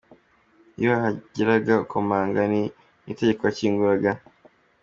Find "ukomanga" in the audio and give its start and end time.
1.83-2.41